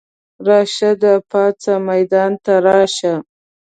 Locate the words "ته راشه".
2.43-3.13